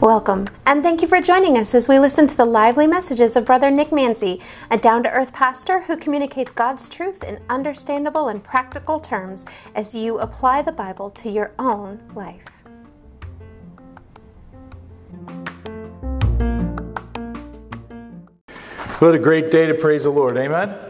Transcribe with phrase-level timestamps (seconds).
[0.00, 3.44] Welcome, and thank you for joining us as we listen to the lively messages of
[3.44, 8.42] Brother Nick Manzi, a down to earth pastor who communicates God's truth in understandable and
[8.42, 9.46] practical terms
[9.76, 12.42] as you apply the Bible to your own life.
[18.98, 20.36] What a great day to praise the Lord.
[20.36, 20.87] Amen.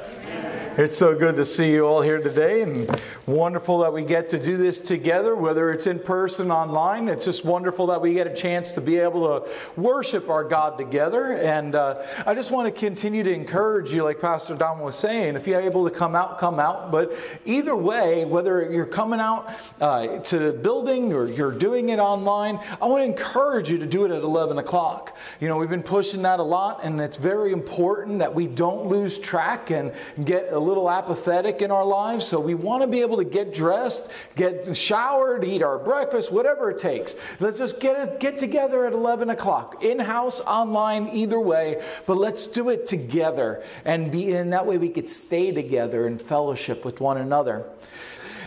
[0.78, 2.88] It's so good to see you all here today, and
[3.26, 7.08] wonderful that we get to do this together, whether it's in person, online.
[7.08, 10.78] It's just wonderful that we get a chance to be able to worship our God
[10.78, 11.32] together.
[11.32, 15.34] And uh, I just want to continue to encourage you, like Pastor Don was saying,
[15.34, 16.92] if you're able to come out, come out.
[16.92, 17.12] But
[17.44, 22.60] either way, whether you're coming out uh, to the building or you're doing it online,
[22.80, 25.16] I want to encourage you to do it at 11 o'clock.
[25.40, 28.86] You know, we've been pushing that a lot, and it's very important that we don't
[28.86, 29.92] lose track and
[30.24, 32.26] get a little apathetic in our lives.
[32.26, 36.70] So we want to be able to get dressed, get showered, eat our breakfast, whatever
[36.70, 37.16] it takes.
[37.40, 41.82] Let's just get get together at 11 o'clock, in house, online, either way.
[42.06, 46.18] But let's do it together, and be in that way we could stay together in
[46.18, 47.64] fellowship with one another.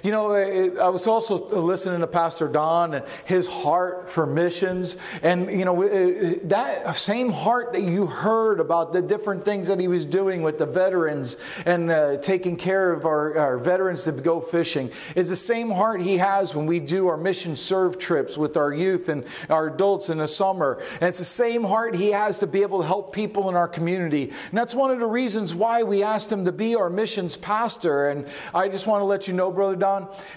[0.03, 4.97] You know, I was also listening to Pastor Don and his heart for missions.
[5.21, 5.83] And, you know,
[6.45, 10.57] that same heart that you heard about the different things that he was doing with
[10.57, 15.35] the veterans and uh, taking care of our, our veterans to go fishing is the
[15.35, 19.23] same heart he has when we do our mission serve trips with our youth and
[19.49, 20.81] our adults in the summer.
[20.93, 23.67] And it's the same heart he has to be able to help people in our
[23.67, 24.23] community.
[24.23, 28.09] And that's one of the reasons why we asked him to be our missions pastor.
[28.09, 29.90] And I just want to let you know, Brother Don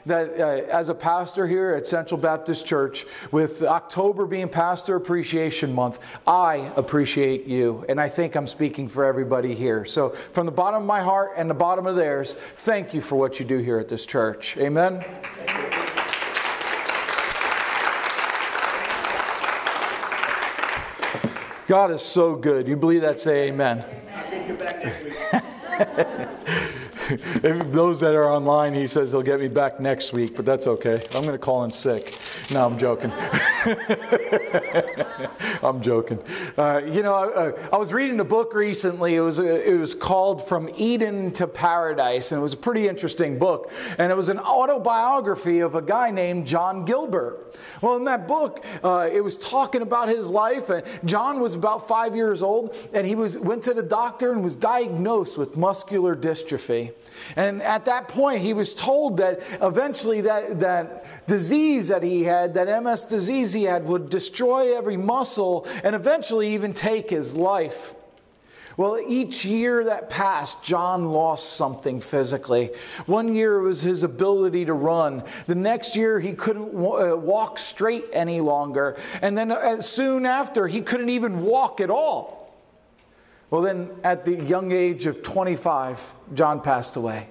[0.06, 5.72] that uh, as a pastor here at Central Baptist Church, with October being Pastor Appreciation
[5.72, 7.84] Month, I appreciate you.
[7.88, 9.84] And I think I'm speaking for everybody here.
[9.84, 13.16] So, from the bottom of my heart and the bottom of theirs, thank you for
[13.16, 14.56] what you do here at this church.
[14.58, 15.04] Amen.
[21.66, 22.68] God is so good.
[22.68, 23.18] You believe that?
[23.18, 23.84] Say amen.
[27.42, 30.94] those that are online, he says he'll get me back next week, but that's okay.
[31.14, 32.18] I'm going to call in sick.
[32.52, 33.12] No, I'm joking.
[35.62, 36.18] I'm joking.
[36.58, 39.14] Uh, you know, I, I, was reading a book recently.
[39.14, 43.38] It was it was called From Eden to Paradise, and it was a pretty interesting
[43.38, 43.72] book.
[43.96, 47.54] And it was an autobiography of a guy named John Gilbert.
[47.80, 50.68] Well, in that book, uh, it was talking about his life.
[50.68, 54.44] And John was about five years old, and he was went to the doctor and
[54.44, 56.92] was diagnosed with muscular dystrophy.
[57.36, 62.54] And at that point, he was told that eventually that, that disease that he had,
[62.54, 67.94] that MS disease he had, would destroy every muscle and eventually even take his life.
[68.76, 72.70] Well, each year that passed, John lost something physically.
[73.06, 75.22] One year it was his ability to run.
[75.46, 78.96] The next year he couldn't uh, walk straight any longer.
[79.22, 82.43] And then uh, soon after, he couldn't even walk at all.
[83.54, 87.28] Well, then, at the young age of 25, John passed away.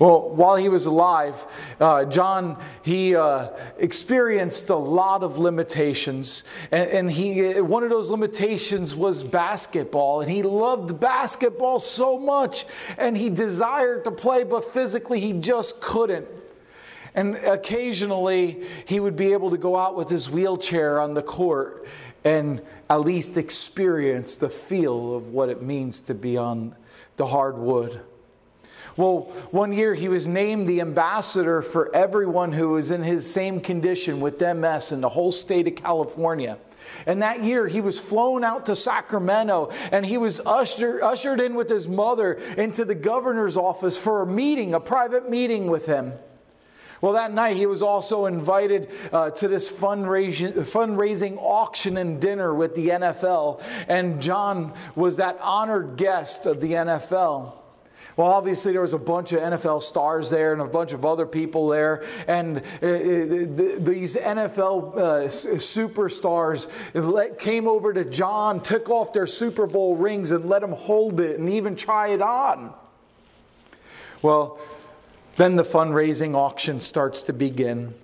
[0.00, 1.46] Well, while he was alive,
[1.78, 6.42] uh, John he uh, experienced a lot of limitations,
[6.72, 12.66] and, and, he one of those limitations was basketball, and he loved basketball so much,
[12.96, 16.26] and he desired to play, but physically he just couldn't.
[17.14, 21.86] And occasionally he would be able to go out with his wheelchair on the court
[22.24, 26.74] and at least experience the feel of what it means to be on
[27.16, 28.00] the hardwood.
[28.96, 33.60] Well, one year he was named the ambassador for everyone who was in his same
[33.60, 36.58] condition with MS in the whole state of California.
[37.06, 41.54] And that year he was flown out to Sacramento and he was ushered, ushered in
[41.54, 46.12] with his mother into the governor's office for a meeting, a private meeting with him.
[47.00, 52.52] Well, that night he was also invited uh, to this fundraising, fundraising auction and dinner
[52.52, 57.54] with the NFL, and John was that honored guest of the NFL.
[58.18, 61.24] Well, obviously, there was a bunch of NFL stars there and a bunch of other
[61.24, 62.02] people there.
[62.26, 62.96] And uh, uh
[63.78, 66.66] these NFL uh, superstars
[67.38, 71.38] came over to John, took off their Super Bowl rings, and let him hold it
[71.38, 72.74] and even try it on.
[74.20, 74.58] Well,
[75.38, 77.94] then the fundraising auction starts to begin.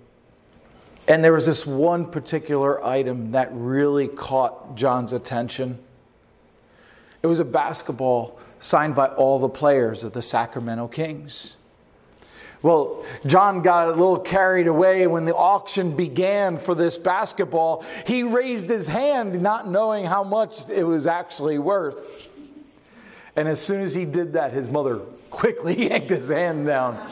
[1.07, 5.77] And there was this one particular item that really caught John's attention.
[7.21, 11.57] It was a basketball signed by all the players of the Sacramento Kings.
[12.61, 17.85] Well, John got a little carried away when the auction began for this basketball.
[18.07, 22.29] He raised his hand, not knowing how much it was actually worth.
[23.35, 27.07] And as soon as he did that, his mother quickly yanked his hand down.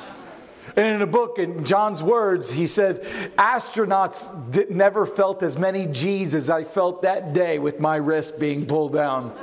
[0.75, 3.03] And in a book, in John's words, he said,
[3.37, 8.39] Astronauts did, never felt as many G's as I felt that day with my wrist
[8.39, 9.35] being pulled down.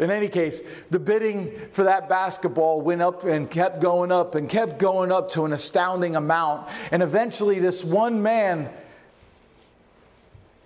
[0.00, 0.60] In any case,
[0.90, 5.30] the bidding for that basketball went up and kept going up and kept going up
[5.30, 6.68] to an astounding amount.
[6.90, 8.70] And eventually, this one man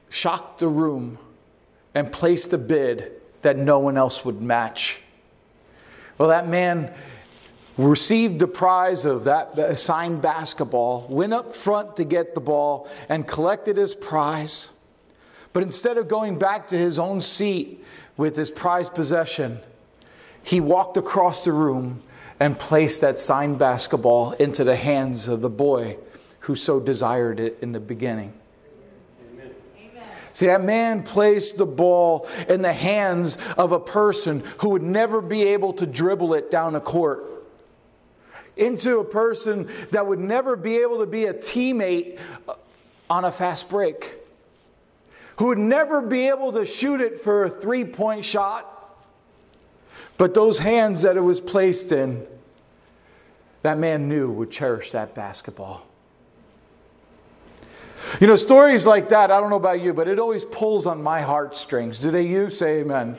[0.09, 1.19] shocked the room
[1.95, 5.03] and placed a bid that no one else would match.
[6.17, 6.93] Well, that man
[7.79, 13.27] received the prize of that signed basketball, went up front to get the ball, and
[13.27, 14.73] collected his prize.
[15.53, 17.85] But instead of going back to his own seat
[18.17, 19.61] with his prized possession,
[20.43, 22.03] he walked across the room
[22.41, 25.97] and placed that signed basketball into the hands of the boy
[26.41, 28.33] who so desired it in the beginning.
[30.33, 35.21] See, that man placed the ball in the hands of a person who would never
[35.21, 37.38] be able to dribble it down a court
[38.59, 42.55] into a person that would never be able to be a teammate uh,
[43.09, 44.17] on a fast break,
[45.37, 48.75] who would never be able to shoot it for a three point shot.
[50.17, 52.27] But those hands that it was placed in,
[53.63, 55.87] that man knew would cherish that basketball.
[58.21, 61.03] You know, stories like that, I don't know about you, but it always pulls on
[61.03, 62.01] my heartstrings.
[62.01, 63.17] Do they you say amen?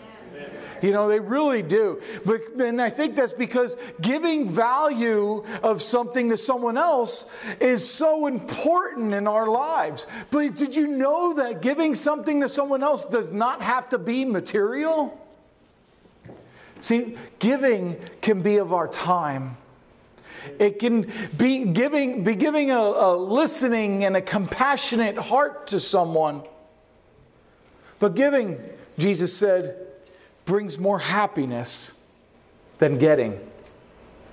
[0.81, 2.01] You know, they really do.
[2.25, 8.27] But, and I think that's because giving value of something to someone else is so
[8.27, 10.07] important in our lives.
[10.31, 14.25] But did you know that giving something to someone else does not have to be
[14.25, 15.19] material?
[16.81, 19.57] See, giving can be of our time.
[20.57, 26.43] It can be giving, be giving a, a listening and a compassionate heart to someone.
[27.99, 28.57] But giving,
[28.97, 29.78] Jesus said,
[30.49, 31.93] brings more happiness
[32.79, 33.31] than getting.
[33.31, 33.37] Do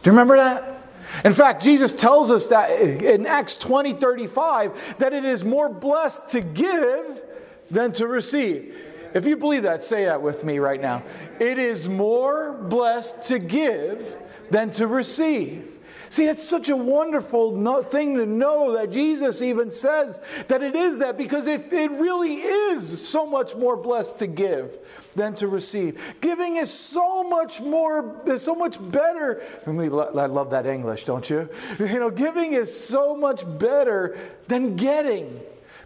[0.04, 0.82] you remember that?
[1.24, 6.30] In fact, Jesus tells us that in Acts 20 35 that it is more blessed
[6.30, 7.22] to give
[7.70, 8.76] than to receive.
[9.14, 11.02] If you believe that, say that with me right now.
[11.38, 14.16] It is more blessed to give
[14.50, 15.75] than to receive.
[16.08, 20.98] See, it's such a wonderful thing to know that Jesus even says that it is
[21.00, 24.78] that because if it really is so much more blessed to give
[25.16, 26.16] than to receive.
[26.20, 29.42] Giving is so much more, is so much better.
[29.66, 31.48] I love that English, don't you?
[31.78, 35.40] You know, giving is so much better than getting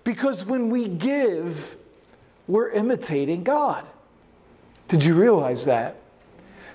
[0.04, 1.76] because when we give,
[2.46, 3.86] we're imitating God.
[4.88, 5.96] Did you realize that?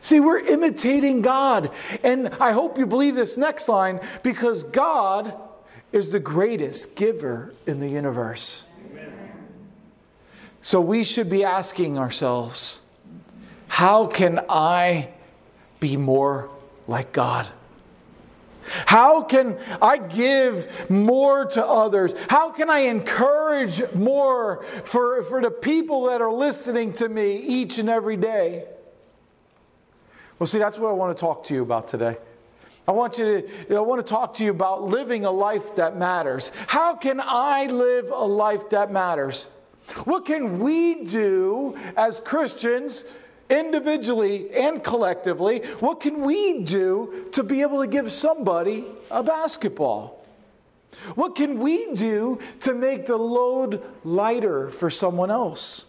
[0.06, 1.72] See, we're imitating God.
[2.04, 5.34] And I hope you believe this next line because God
[5.92, 8.66] is the greatest giver in the universe.
[8.92, 9.12] Amen.
[10.62, 12.86] So we should be asking ourselves,
[13.68, 15.10] how can I
[15.80, 16.52] be more
[16.86, 17.48] like God?
[18.86, 22.14] How can I give more to others?
[22.30, 27.80] How can I encourage more for, for the people that are listening to me each
[27.80, 28.66] and every day?
[30.38, 32.18] Well, see, that's what I want to talk to you about today.
[32.88, 35.98] I want you to I want to talk to you about living a life that
[35.98, 36.52] matters.
[36.68, 39.46] How can I live a life that matters?
[40.04, 43.12] What can we do as Christians
[43.50, 45.60] individually and collectively?
[45.80, 50.26] What can we do to be able to give somebody a basketball?
[51.16, 55.86] What can we do to make the load lighter for someone else?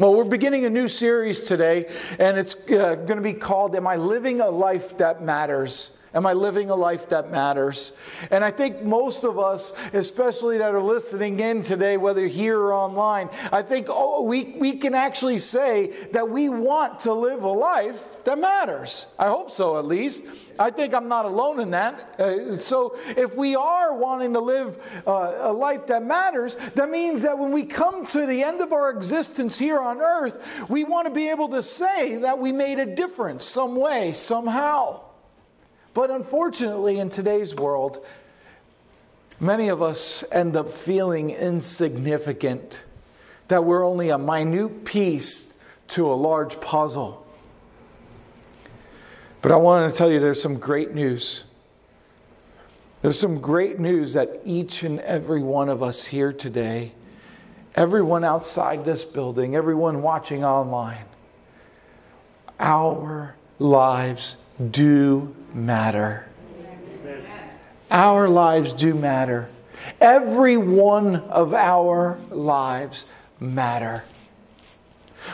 [0.00, 1.84] Well, we're beginning a new series today,
[2.18, 5.90] and it's uh, going to be called Am I Living a Life That Matters?
[6.12, 7.92] Am I living a life that matters?
[8.32, 12.74] And I think most of us, especially that are listening in today, whether here or
[12.74, 17.48] online, I think oh, we, we can actually say that we want to live a
[17.48, 19.06] life that matters.
[19.20, 20.24] I hope so, at least.
[20.58, 22.20] I think I'm not alone in that.
[22.20, 27.22] Uh, so, if we are wanting to live uh, a life that matters, that means
[27.22, 31.06] that when we come to the end of our existence here on earth, we want
[31.06, 35.00] to be able to say that we made a difference some way, somehow.
[35.92, 38.04] But unfortunately, in today's world,
[39.40, 42.84] many of us end up feeling insignificant,
[43.48, 47.26] that we're only a minute piece to a large puzzle.
[49.42, 51.44] But I want to tell you there's some great news.
[53.02, 56.92] There's some great news that each and every one of us here today,
[57.74, 61.06] everyone outside this building, everyone watching online,
[62.60, 64.36] our lives
[64.70, 66.26] do matter.
[67.90, 69.50] Our lives do matter.
[70.00, 73.06] Every one of our lives
[73.40, 74.04] matter.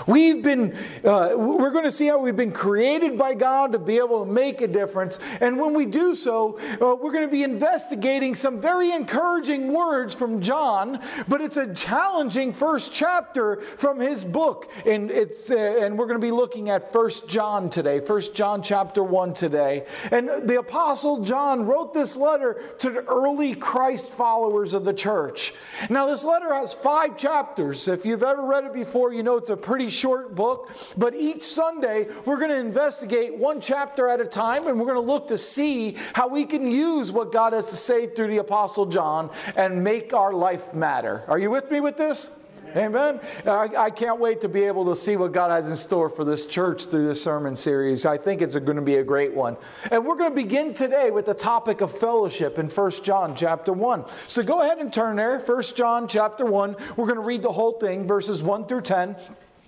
[0.07, 3.99] We've been, uh, we're going to see how we've been created by God to be
[3.99, 5.19] able to make a difference.
[5.41, 10.15] And when we do so, uh, we're going to be investigating some very encouraging words
[10.15, 14.71] from John, but it's a challenging first chapter from his book.
[14.85, 18.63] And, it's, uh, and we're going to be looking at First John today, First John
[18.63, 19.87] chapter 1 today.
[20.11, 25.53] And the Apostle John wrote this letter to the early Christ followers of the church.
[25.91, 27.89] Now, this letter has five chapters.
[27.89, 31.43] If you've ever read it before, you know it's a pretty short book, but each
[31.43, 35.29] Sunday we're going to investigate one chapter at a time and we're going to look
[35.29, 39.31] to see how we can use what God has to say through the Apostle John
[39.55, 41.23] and make our life matter.
[41.29, 42.31] Are you with me with this?
[42.77, 43.21] Amen.
[43.47, 46.25] I, I, can't wait to be able to see what God has in store for
[46.25, 48.05] this church through this sermon series.
[48.05, 49.57] I think it's going to be a great one.
[49.91, 53.73] And we're going to begin today with the topic of fellowship in 1 John chapter
[53.73, 54.05] 1.
[54.29, 55.39] So go ahead and turn there.
[55.39, 56.77] 1 John chapter 1.
[56.97, 59.17] We're going to read the whole thing, verses 1 through 10.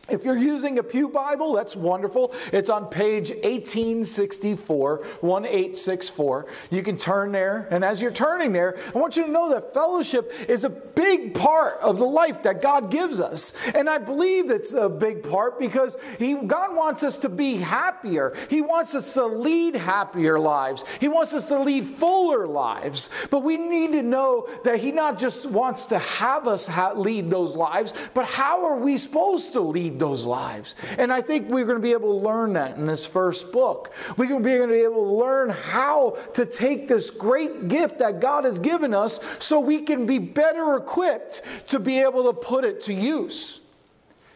[0.09, 2.33] If you're using a Pew Bible, that's wonderful.
[2.53, 6.47] It's on page 1864, 1864.
[6.71, 7.69] You can turn there.
[7.71, 11.35] And as you're turning there, I want you to know that fellowship is a big
[11.35, 13.53] part of the life that God gives us.
[13.75, 18.35] And I believe it's a big part because he, God wants us to be happier.
[18.49, 20.85] He wants us to lead happier lives.
[21.01, 23.11] He wants us to lead fuller lives.
[23.31, 27.31] But we need to know that He not just wants to have us ha- lead
[27.31, 30.77] those lives, but how are we supposed to lead those lives.
[30.97, 33.93] And I think we're going to be able to learn that in this first book.
[34.17, 38.45] We're going to be able to learn how to take this great gift that God
[38.45, 42.81] has given us so we can be better equipped to be able to put it
[42.83, 43.61] to use.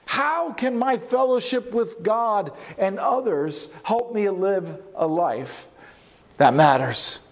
[0.07, 5.67] How can my fellowship with God and others help me live a life
[6.37, 7.27] that matters?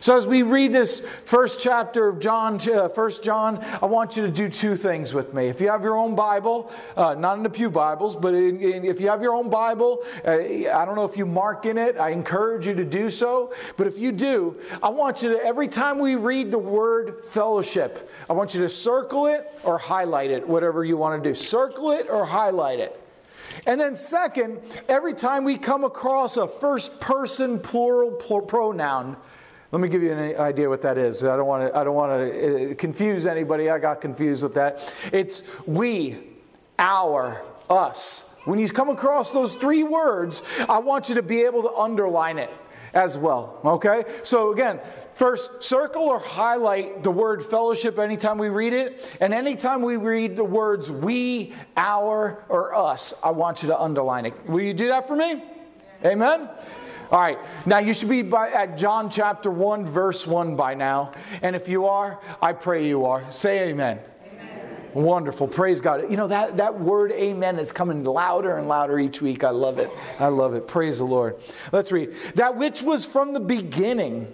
[0.00, 4.22] So, as we read this first chapter of John, uh, First John, I want you
[4.22, 5.46] to do two things with me.
[5.46, 8.84] If you have your own Bible, uh, not in the Pew Bibles, but in, in,
[8.84, 11.98] if you have your own Bible, uh, I don't know if you mark in it,
[11.98, 13.52] I encourage you to do so.
[13.76, 18.10] But if you do, I want you to, every time we read the word fellowship,
[18.28, 21.34] I want you to circle it or highlight it, whatever you want to do.
[21.34, 22.98] Circle it or highlight it.
[23.66, 29.16] And then, second, every time we come across a first person plural pronoun,
[29.72, 31.24] let me give you an idea what that is.
[31.24, 33.70] I don't want to, I don't want to uh, confuse anybody.
[33.70, 34.94] I got confused with that.
[35.12, 36.18] It's we,
[36.78, 38.36] our, us.
[38.44, 42.36] When you come across those three words, I want you to be able to underline
[42.36, 42.50] it
[42.92, 43.60] as well.
[43.64, 44.04] Okay?
[44.24, 44.78] So again,
[45.14, 49.10] first circle or highlight the word fellowship anytime we read it.
[49.22, 54.26] And anytime we read the words we, our, or us, I want you to underline
[54.26, 54.34] it.
[54.46, 55.42] Will you do that for me?
[56.04, 56.50] Amen?
[57.12, 61.12] All right, now you should be by, at John chapter 1, verse 1 by now.
[61.42, 63.30] And if you are, I pray you are.
[63.30, 64.00] Say amen.
[64.32, 64.76] amen.
[64.94, 65.46] Wonderful.
[65.46, 66.10] Praise God.
[66.10, 69.44] You know, that, that word amen is coming louder and louder each week.
[69.44, 69.90] I love it.
[70.18, 70.66] I love it.
[70.66, 71.36] Praise the Lord.
[71.70, 72.14] Let's read.
[72.36, 74.32] That which was from the beginning,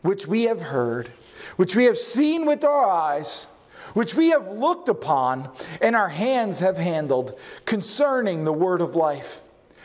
[0.00, 1.10] which we have heard,
[1.56, 3.48] which we have seen with our eyes,
[3.92, 5.50] which we have looked upon,
[5.82, 9.42] and our hands have handled concerning the word of life.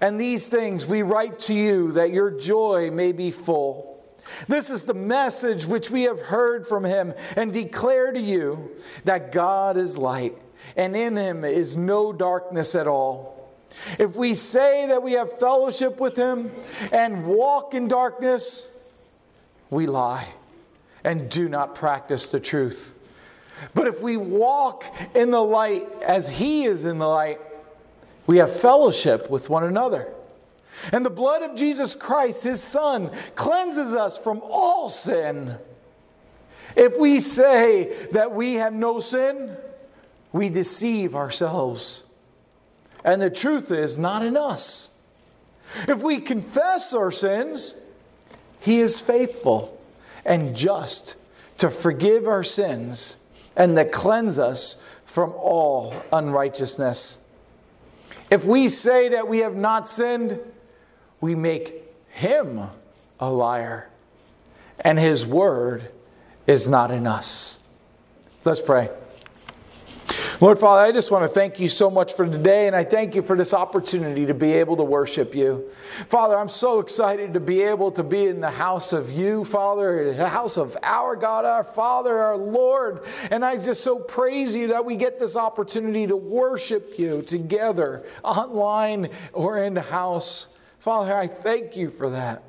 [0.00, 4.04] And these things we write to you that your joy may be full.
[4.48, 8.70] This is the message which we have heard from him and declare to you
[9.04, 10.36] that God is light,
[10.76, 13.52] and in him is no darkness at all.
[13.98, 16.52] If we say that we have fellowship with him
[16.92, 18.70] and walk in darkness,
[19.70, 20.26] we lie
[21.02, 22.94] and do not practice the truth.
[23.74, 27.40] But if we walk in the light as he is in the light,
[28.26, 30.12] we have fellowship with one another.
[30.92, 35.56] And the blood of Jesus Christ, his Son, cleanses us from all sin.
[36.76, 39.56] If we say that we have no sin,
[40.32, 42.04] we deceive ourselves.
[43.04, 44.90] And the truth is not in us.
[45.86, 47.80] If we confess our sins,
[48.60, 49.80] he is faithful
[50.24, 51.16] and just
[51.58, 53.18] to forgive our sins
[53.56, 57.23] and to cleanse us from all unrighteousness.
[58.34, 60.40] If we say that we have not sinned,
[61.20, 62.62] we make him
[63.20, 63.88] a liar,
[64.80, 65.88] and his word
[66.44, 67.60] is not in us.
[68.44, 68.90] Let's pray.
[70.40, 73.14] Lord Father, I just want to thank you so much for today, and I thank
[73.14, 75.70] you for this opportunity to be able to worship you.
[76.08, 80.12] Father, I'm so excited to be able to be in the house of you, Father,
[80.12, 83.04] the house of our God, our Father, our Lord.
[83.30, 88.04] And I just so praise you that we get this opportunity to worship you together,
[88.22, 90.48] online or in the house.
[90.78, 92.42] Father, I thank you for that.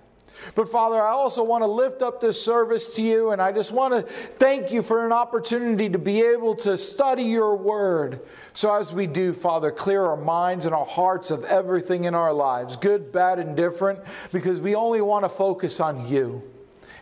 [0.53, 3.71] But Father, I also want to lift up this service to you, and I just
[3.71, 4.01] want to
[4.37, 8.21] thank you for an opportunity to be able to study your word.
[8.53, 12.33] So, as we do, Father, clear our minds and our hearts of everything in our
[12.33, 13.99] lives, good, bad, and different,
[14.31, 16.43] because we only want to focus on you.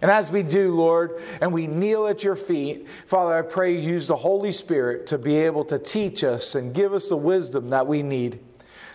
[0.03, 3.93] And as we do, Lord, and we kneel at your feet, Father, I pray you
[3.93, 7.69] use the Holy Spirit to be able to teach us and give us the wisdom
[7.69, 8.39] that we need.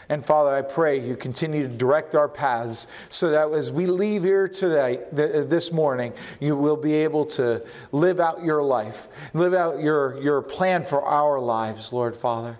[0.09, 4.25] And Father, I pray you continue to direct our paths so that as we leave
[4.25, 9.81] here today, this morning, you will be able to live out your life, live out
[9.81, 12.59] your, your plan for our lives, Lord Father.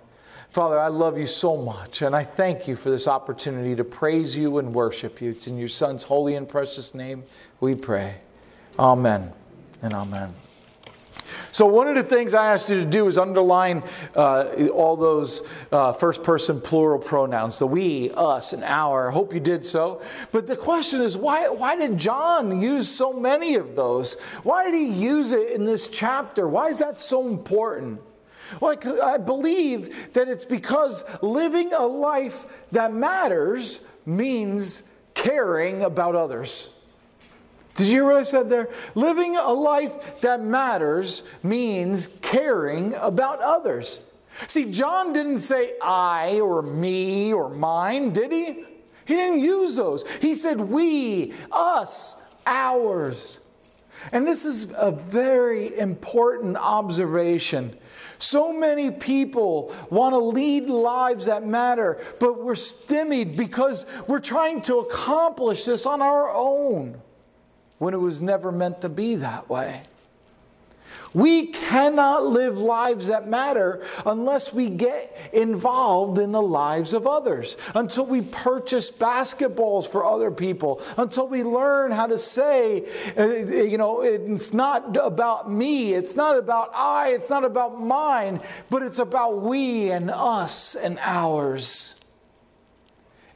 [0.51, 4.35] Father, I love you so much, and I thank you for this opportunity to praise
[4.37, 5.29] you and worship you.
[5.31, 7.23] It's in your Son's holy and precious name
[7.59, 8.15] we pray.
[8.77, 9.31] Amen
[9.81, 10.48] and amen.
[11.51, 13.83] So, one of the things I asked you to do is underline
[14.15, 19.09] uh, all those uh, first person plural pronouns the we, us, and our.
[19.09, 20.01] I hope you did so.
[20.31, 24.19] But the question is why, why did John use so many of those?
[24.43, 26.47] Why did he use it in this chapter?
[26.47, 28.01] Why is that so important?
[28.59, 34.83] Well, I believe that it's because living a life that matters means
[35.13, 36.69] caring about others.
[37.79, 38.67] Did you hear what I said there?
[38.93, 44.01] Living a life that matters means caring about others.
[44.49, 48.65] See, John didn't say I or me or mine, did he?
[49.05, 50.03] He didn't use those.
[50.17, 53.39] He said we, us, ours.
[54.11, 57.77] And this is a very important observation.
[58.17, 64.59] So many people want to lead lives that matter, but we're stymied because we're trying
[64.63, 67.01] to accomplish this on our own
[67.79, 69.81] when it was never meant to be that way.
[71.13, 77.57] We cannot live lives that matter unless we get involved in the lives of others,
[77.73, 82.85] until we purchase basketballs for other people, until we learn how to say,
[83.17, 88.41] uh, you know, it's not about me, it's not about I, it's not about mine,
[88.69, 91.95] but it's about we and us and ours.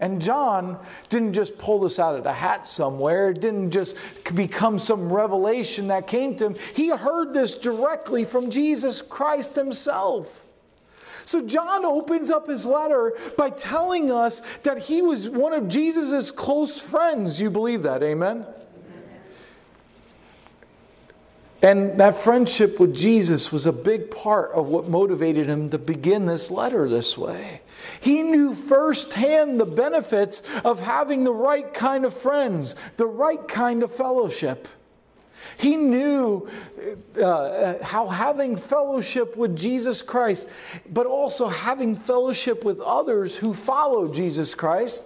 [0.04, 3.96] And John didn't just pull this out of the hat somewhere, it didn't just
[4.36, 6.56] become some revelation that came to him.
[6.76, 10.46] He heard this directly from Jesus Christ himself.
[11.24, 16.32] So John opens up his letter by telling us that he was one of Jesus'
[16.32, 17.39] close friends.
[17.39, 18.46] You believe that, amen?
[21.63, 26.26] And that friendship with Jesus was a big part of what motivated him to begin
[26.26, 27.62] this letter this way.
[28.02, 33.82] He knew firsthand the benefits of having the right kind of friends, the right kind
[33.82, 34.67] of fellowship.
[35.56, 36.49] He knew
[37.21, 40.49] uh, how having fellowship with Jesus Christ,
[40.89, 45.04] but also having fellowship with others who follow Jesus Christ,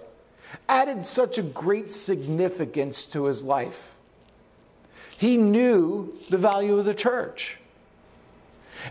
[0.68, 3.97] added such a great significance to his life.
[5.18, 7.58] He knew the value of the church.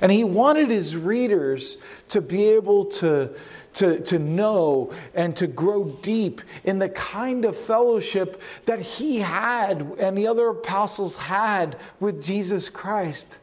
[0.01, 1.77] And he wanted his readers
[2.09, 3.33] to be able to,
[3.75, 9.81] to, to know and to grow deep in the kind of fellowship that he had
[9.99, 13.39] and the other apostles had with Jesus Christ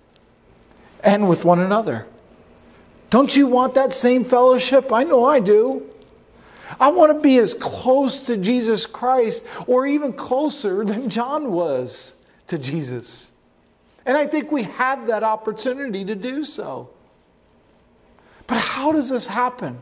[1.02, 2.06] and with one another.
[3.08, 4.92] Don't you want that same fellowship?
[4.92, 5.88] I know I do.
[6.78, 12.20] I want to be as close to Jesus Christ or even closer than John was
[12.46, 13.32] to Jesus.
[14.06, 16.90] And I think we have that opportunity to do so.
[18.46, 19.80] But how does this happen?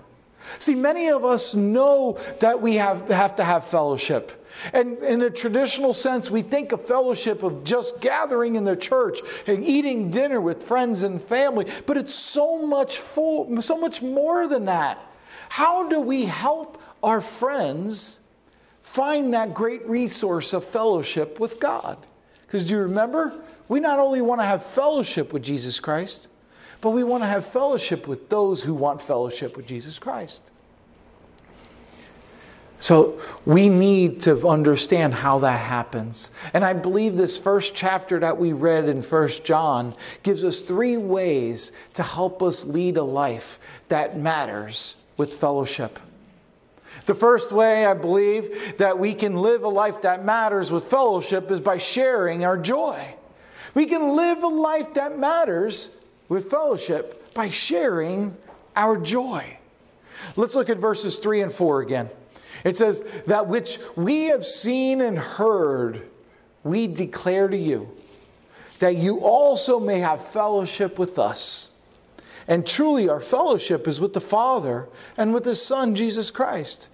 [0.59, 4.45] See, many of us know that we have, have to have fellowship.
[4.73, 9.21] And in a traditional sense, we think of fellowship of just gathering in the church
[9.47, 14.47] and eating dinner with friends and family, but it's so much full, so much more
[14.47, 14.99] than that.
[15.49, 18.21] How do we help our friends
[18.83, 21.99] find that great resource of fellowship with God?
[22.53, 23.33] Because do you remember?
[23.67, 26.29] We not only want to have fellowship with Jesus Christ,
[26.83, 30.43] but we want to have fellowship with those who want fellowship with Jesus Christ.
[32.79, 36.31] So we need to understand how that happens.
[36.53, 40.99] And I believe this first chapter that we read in First John gives us three
[40.99, 45.99] ways to help us lead a life that matters with fellowship.
[47.07, 51.51] The first way I believe that we can live a life that matters with fellowship
[51.51, 53.15] is by sharing our joy.
[53.75, 55.97] We can live a life that matters
[56.29, 58.37] with fellowship by sharing
[58.77, 59.59] our joy.
[60.37, 62.11] Let's look at verses 3 and 4 again.
[62.65, 66.09] It says, That which we have seen and heard,
[66.63, 67.91] we declare to you,
[68.79, 71.72] that you also may have fellowship with us.
[72.53, 74.87] And truly, our fellowship is with the Father
[75.17, 76.91] and with His Son, Jesus Christ.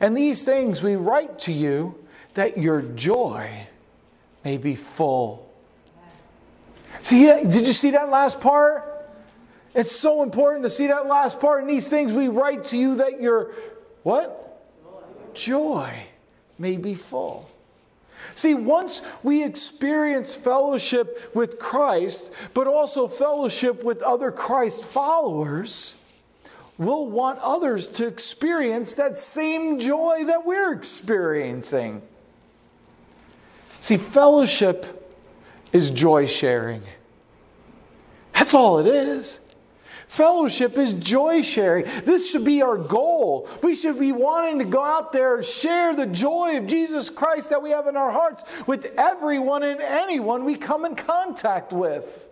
[0.00, 1.94] And these things we write to you
[2.34, 3.68] that your joy
[4.44, 5.48] may be full.
[7.02, 9.08] See, did you see that last part?
[9.76, 11.60] It's so important to see that last part.
[11.60, 13.52] And these things we write to you that your
[14.02, 14.60] what?
[15.34, 15.94] Joy
[16.58, 17.48] may be full.
[18.34, 25.96] See, once we experience fellowship with Christ, but also fellowship with other Christ followers,
[26.78, 32.02] we'll want others to experience that same joy that we're experiencing.
[33.80, 35.14] See, fellowship
[35.72, 36.82] is joy sharing.
[38.32, 39.45] That's all it is.
[40.08, 41.84] Fellowship is joy sharing.
[42.04, 43.48] This should be our goal.
[43.62, 47.50] We should be wanting to go out there and share the joy of Jesus Christ
[47.50, 52.28] that we have in our hearts with everyone and anyone we come in contact with.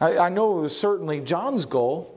[0.00, 2.16] I, I know it was certainly John's goal.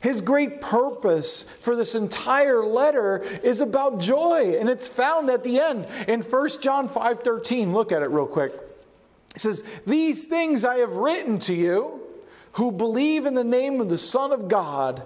[0.00, 5.60] His great purpose for this entire letter is about joy, and it's found at the
[5.60, 7.72] end in 1 John 5:13.
[7.72, 8.52] Look at it real quick.
[9.36, 12.01] It says, "These things I have written to you
[12.52, 15.02] who believe in the name of the Son of God,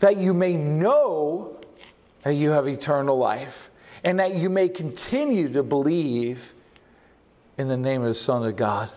[0.00, 1.58] that you may know
[2.22, 3.70] that you have eternal life,
[4.02, 6.54] and that you may continue to believe
[7.56, 8.90] in the name of the Son of God.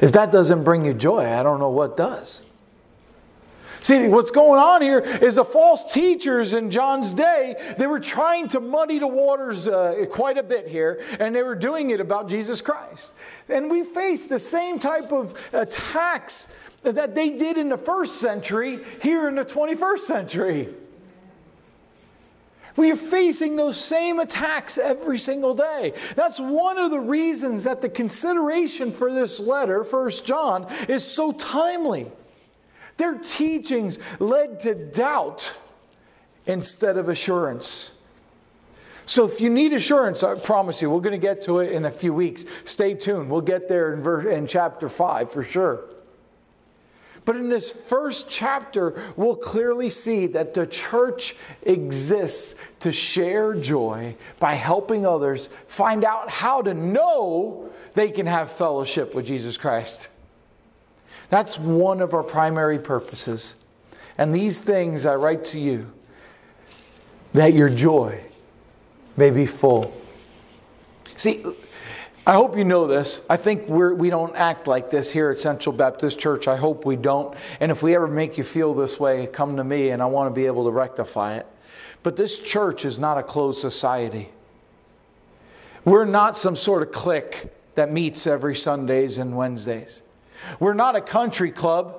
[0.00, 2.44] If that doesn't bring you joy, I don't know what does.
[3.82, 8.46] See, what's going on here is the false teachers in John's day, they were trying
[8.48, 12.28] to muddy the waters uh, quite a bit here, and they were doing it about
[12.28, 13.12] Jesus Christ.
[13.48, 18.78] And we face the same type of attacks that they did in the first century
[19.02, 20.68] here in the 21st century.
[22.76, 25.92] We are facing those same attacks every single day.
[26.14, 31.32] That's one of the reasons that the consideration for this letter, First John, is so
[31.32, 32.10] timely.
[33.02, 35.58] Their teachings led to doubt
[36.46, 37.98] instead of assurance.
[39.06, 41.84] So, if you need assurance, I promise you, we're going to get to it in
[41.84, 42.44] a few weeks.
[42.64, 43.28] Stay tuned.
[43.28, 45.80] We'll get there in, verse, in chapter 5 for sure.
[47.24, 51.34] But in this first chapter, we'll clearly see that the church
[51.64, 58.52] exists to share joy by helping others find out how to know they can have
[58.52, 60.08] fellowship with Jesus Christ.
[61.32, 63.56] That's one of our primary purposes.
[64.18, 65.90] And these things I write to you
[67.32, 68.22] that your joy
[69.16, 69.98] may be full.
[71.16, 71.42] See,
[72.26, 73.22] I hope you know this.
[73.30, 76.48] I think we're, we don't act like this here at Central Baptist Church.
[76.48, 77.34] I hope we don't.
[77.60, 80.30] And if we ever make you feel this way, come to me and I want
[80.30, 81.46] to be able to rectify it.
[82.02, 84.28] But this church is not a closed society.
[85.86, 90.02] We're not some sort of clique that meets every Sundays and Wednesdays.
[90.60, 91.98] We're not a country club.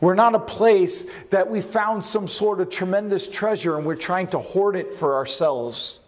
[0.00, 4.28] We're not a place that we found some sort of tremendous treasure and we're trying
[4.28, 6.00] to hoard it for ourselves.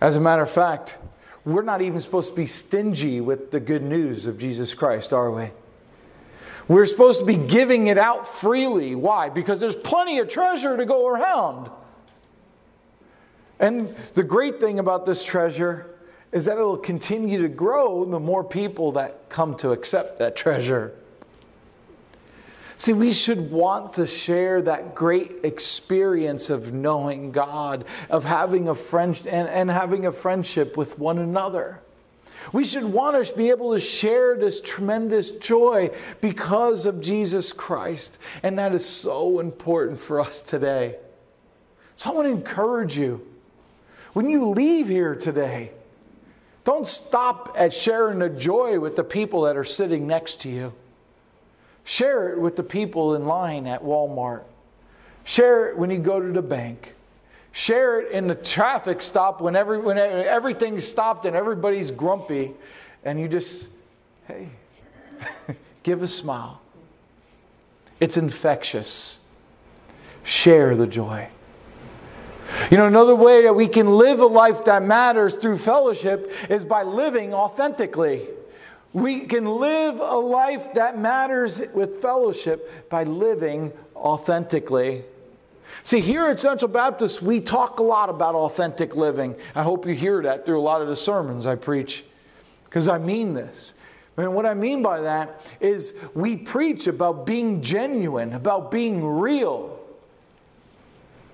[0.00, 0.98] As a matter of fact,
[1.44, 5.30] we're not even supposed to be stingy with the good news of Jesus Christ, are
[5.30, 5.50] we?
[6.68, 8.94] We're supposed to be giving it out freely.
[8.94, 9.28] Why?
[9.28, 11.70] Because there's plenty of treasure to go around.
[13.58, 15.89] And the great thing about this treasure
[16.32, 20.94] is that it'll continue to grow the more people that come to accept that treasure.
[22.76, 28.74] See, we should want to share that great experience of knowing God, of having a
[28.74, 31.82] friend and, and having a friendship with one another.
[32.52, 35.90] We should want to be able to share this tremendous joy
[36.22, 38.18] because of Jesus Christ.
[38.42, 40.96] And that is so important for us today.
[41.96, 43.26] So I want to encourage you
[44.14, 45.72] when you leave here today,
[46.64, 50.72] don't stop at sharing the joy with the people that are sitting next to you.
[51.84, 54.42] Share it with the people in line at Walmart.
[55.24, 56.94] Share it when you go to the bank.
[57.52, 62.52] Share it in the traffic stop when, every, when everything's stopped and everybody's grumpy,
[63.04, 63.68] and you just,
[64.28, 64.48] hey,
[65.82, 66.60] give a smile.
[67.98, 69.24] It's infectious.
[70.22, 71.28] Share the joy.
[72.70, 76.64] You know, another way that we can live a life that matters through fellowship is
[76.64, 78.28] by living authentically.
[78.92, 85.04] We can live a life that matters with fellowship by living authentically.
[85.84, 89.36] See, here at Central Baptist, we talk a lot about authentic living.
[89.54, 92.04] I hope you hear that through a lot of the sermons I preach,
[92.64, 93.74] because I mean this.
[94.16, 99.79] And what I mean by that is we preach about being genuine, about being real.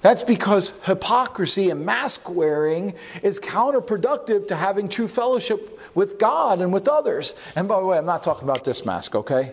[0.06, 6.72] That's because hypocrisy and mask wearing is counterproductive to having true fellowship with God and
[6.72, 7.34] with others.
[7.56, 9.52] And by the way, I'm not talking about this mask, okay?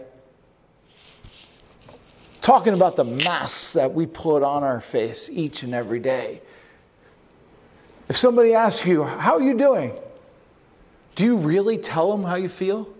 [2.41, 6.39] Talking about the masks that we put on our face each and every day.
[8.07, 9.93] If somebody asks you, How are you doing?
[11.15, 12.93] Do you really tell them how you feel?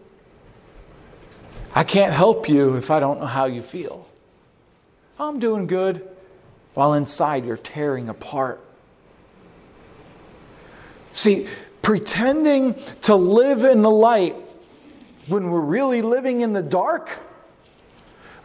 [1.76, 4.10] I can't help you if I don't know how you feel.
[5.20, 6.10] I'm doing good
[6.74, 8.60] while inside you're tearing apart.
[11.12, 11.48] See,
[11.82, 14.36] pretending to live in the light
[15.28, 17.20] when we're really living in the dark,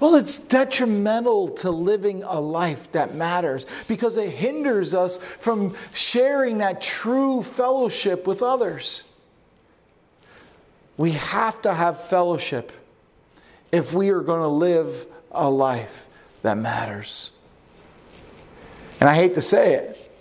[0.00, 6.58] well, it's detrimental to living a life that matters because it hinders us from sharing
[6.58, 9.04] that true fellowship with others.
[10.96, 12.72] We have to have fellowship
[13.72, 16.08] if we are going to live a life
[16.42, 17.32] that matters.
[19.00, 20.12] And I hate to say it,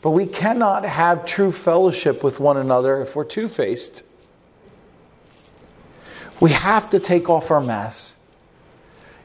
[0.00, 4.02] but we cannot have true fellowship with one another if we're two faced.
[6.40, 8.16] We have to take off our masks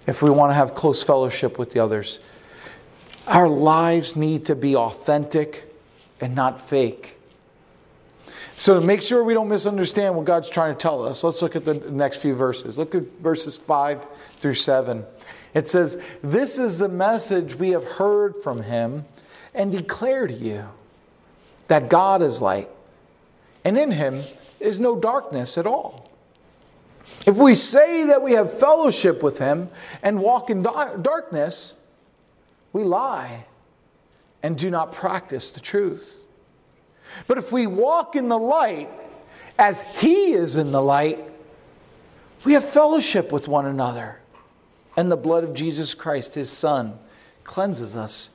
[0.05, 2.19] if we want to have close fellowship with the others.
[3.25, 5.73] Our lives need to be authentic
[6.21, 7.17] and not fake.
[8.59, 11.55] So, to make sure we don't misunderstand what God's trying to tell us, let's look
[11.55, 12.77] at the next few verses.
[12.77, 14.03] Look at verses 5
[14.39, 15.05] through 7.
[15.53, 19.05] It says, This is the message we have heard from him
[19.53, 20.65] and declare to you
[21.67, 22.69] that God is light,
[23.63, 24.23] and in him
[24.59, 26.09] is no darkness at all.
[27.25, 29.69] If we say that we have fellowship with him
[30.03, 31.79] and walk in darkness,
[32.73, 33.45] we lie
[34.43, 36.25] and do not practice the truth.
[37.25, 38.89] But if we walk in the light
[39.57, 41.19] as he is in the light,
[42.43, 44.19] we have fellowship with one another
[44.97, 46.99] and the blood of Jesus Christ, his Son,
[47.43, 48.31] cleanses us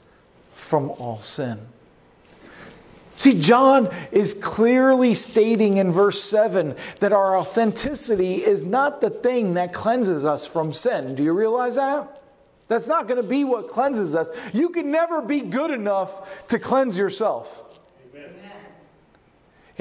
[0.55, 1.59] from all sin.
[3.17, 9.55] See, John is clearly stating in verse 7 that our authenticity is not the thing
[9.55, 11.15] that cleanses us from sin.
[11.15, 12.23] Do you realize that?
[12.69, 14.31] That's not going to be what cleanses us.
[14.55, 17.65] You can never be good enough to cleanse yourself.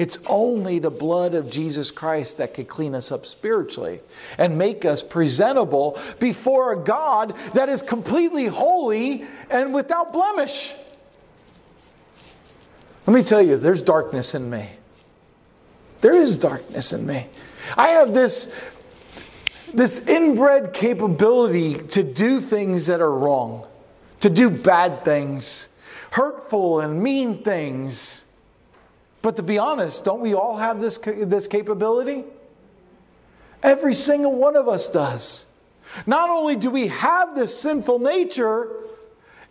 [0.02, 4.00] It's only the blood of Jesus Christ that can clean us up spiritually
[4.36, 10.74] and make us presentable before a God that is completely holy and without blemish.
[13.06, 14.70] Let me tell you, there's darkness in me.
[16.00, 17.28] There is darkness in me.
[17.76, 18.60] I have this,
[19.72, 23.68] this inbred capability to do things that are wrong,
[24.18, 25.68] to do bad things,
[26.10, 28.24] hurtful and mean things.
[29.22, 32.24] But to be honest, don't we all have this, this capability?
[33.62, 35.46] Every single one of us does.
[36.06, 38.68] Not only do we have this sinful nature,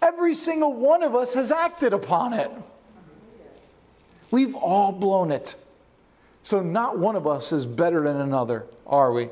[0.02, 2.52] every single one of us has acted upon it.
[4.30, 5.56] We've all blown it.
[6.44, 9.30] So not one of us is better than another, are we?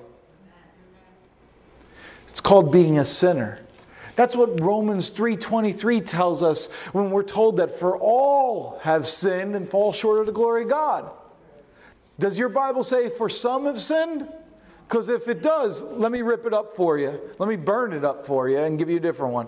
[2.28, 3.60] It's called being a sinner.
[4.20, 9.70] That's what Romans 3:23 tells us when we're told that for all have sinned and
[9.70, 11.10] fall short of the glory of God.
[12.20, 14.28] Does your Bible say for some have sinned?
[14.86, 17.18] Because if it does, let me rip it up for you.
[17.38, 19.48] Let me burn it up for you and give you a different one.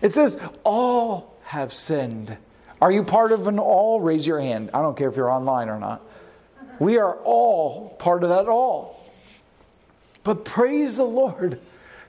[0.00, 2.38] It says, All have sinned.
[2.80, 4.00] Are you part of an all?
[4.00, 4.70] Raise your hand.
[4.72, 6.00] I don't care if you're online or not.
[6.78, 9.12] We are all part of that all.
[10.24, 11.60] But praise the Lord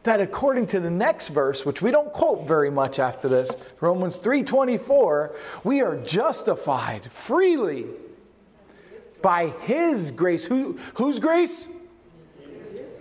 [0.07, 4.17] that according to the next verse, which we don't quote very much after this, Romans
[4.17, 7.85] 3:24, we are justified freely
[9.21, 10.45] by his grace.
[10.45, 11.67] Who, whose grace?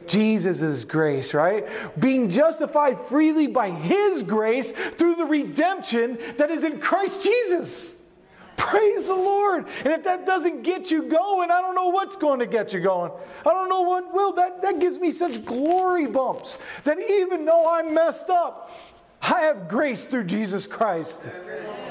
[0.07, 1.67] Jesus' grace, right?
[1.99, 7.96] Being justified freely by his grace through the redemption that is in Christ Jesus.
[8.57, 9.67] Praise the Lord.
[9.85, 12.81] And if that doesn't get you going, I don't know what's going to get you
[12.81, 13.13] going.
[13.45, 14.33] I don't know what will.
[14.33, 18.71] That, that gives me such glory bumps that even though I'm messed up,
[19.23, 21.29] I have grace through Jesus Christ.
[21.29, 21.86] Amen.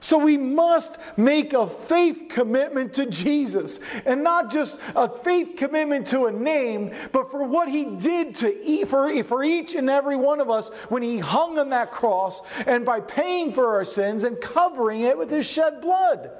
[0.00, 6.06] So we must make a faith commitment to Jesus and not just a faith commitment
[6.08, 10.16] to a name, but for what he did to eat for, for each and every
[10.16, 14.22] one of us when he hung on that cross and by paying for our sins
[14.22, 16.30] and covering it with his shed blood.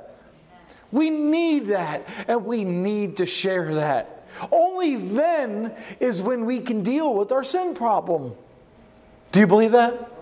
[0.92, 4.26] We need that and we need to share that.
[4.52, 8.34] Only then is when we can deal with our sin problem.
[9.32, 10.17] Do you believe that?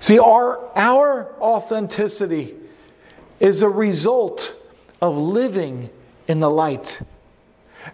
[0.00, 2.56] See, our, our authenticity
[3.38, 4.56] is a result
[5.00, 5.90] of living
[6.26, 7.00] in the light.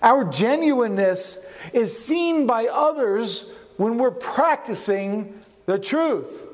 [0.00, 6.46] Our genuineness is seen by others when we're practicing the truth.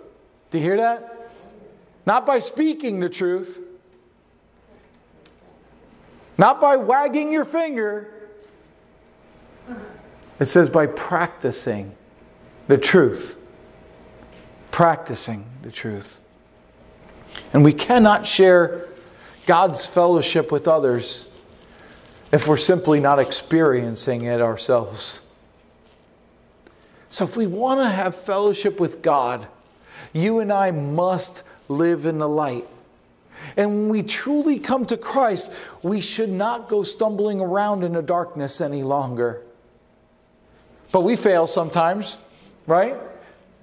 [0.50, 1.30] Do you hear that?
[2.06, 3.60] Not by speaking the truth,
[6.38, 8.12] not by wagging your finger.
[10.40, 11.94] It says by practicing
[12.68, 13.38] the truth.
[14.72, 16.18] Practicing the truth.
[17.52, 18.88] And we cannot share
[19.46, 21.28] God's fellowship with others
[22.32, 25.20] if we're simply not experiencing it ourselves.
[27.10, 29.46] So, if we want to have fellowship with God,
[30.14, 32.66] you and I must live in the light.
[33.56, 38.02] And when we truly come to Christ, we should not go stumbling around in the
[38.02, 39.42] darkness any longer.
[40.90, 42.16] But we fail sometimes,
[42.66, 42.96] right?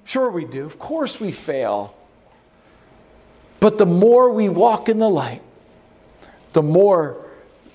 [0.10, 0.66] Sure, we do.
[0.66, 1.94] Of course, we fail.
[3.60, 5.44] But the more we walk in the light,
[6.54, 7.28] the more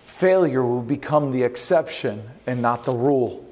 [0.06, 3.48] failure will become the exception and not the rule.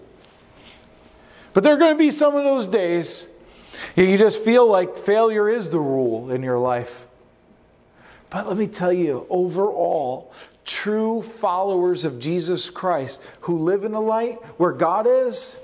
[1.52, 3.28] But there are going to be some of those days
[3.94, 7.06] you just feel like failure is the rule in your life.
[8.30, 14.00] But let me tell you, overall, true followers of Jesus Christ who live in the
[14.00, 15.60] light where God is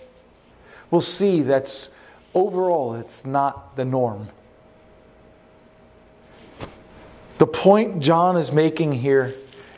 [0.92, 1.88] will see that
[2.38, 4.28] overall it's not the norm.
[7.38, 9.34] The point John is making here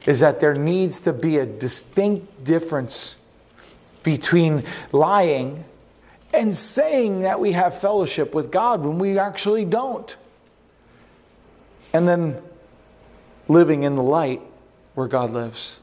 [0.06, 3.24] is that there needs to be a distinct difference
[4.02, 5.64] between lying
[6.32, 10.16] and saying that we have fellowship with God when we actually don't.
[11.92, 12.40] And then
[13.48, 14.40] living in the light
[14.94, 15.80] where God lives.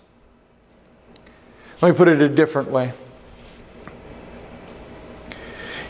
[1.81, 2.93] Let me put it a different way.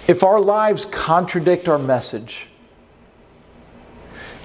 [0.07, 2.47] If our lives contradict our message,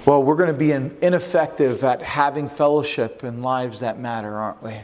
[0.05, 4.81] well, we're going to be ineffective at having fellowship in lives that matter, aren't we?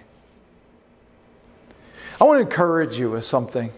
[2.20, 3.72] I want to encourage you with something.